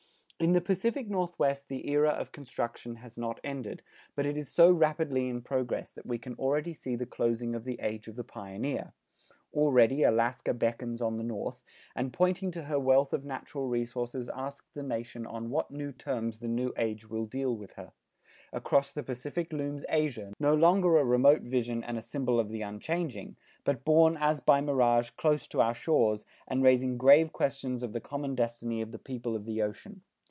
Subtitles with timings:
[0.43, 3.83] In the Pacific Northwest the era of construction has not ended,
[4.15, 7.63] but it is so rapidly in progress that we can already see the closing of
[7.63, 8.93] the age of the pioneer.
[9.53, 11.61] Already Alaska beckons on the north,
[11.95, 16.39] and pointing to her wealth of natural resources asks the nation on what new terms
[16.39, 17.91] the new age will deal with her.
[18.51, 22.63] Across the Pacific looms Asia, no longer a remote vision and a symbol of the
[22.63, 27.93] unchanging, but borne as by mirage close to our shores and raising grave questions of
[27.93, 30.01] the common destiny of the people of the ocean.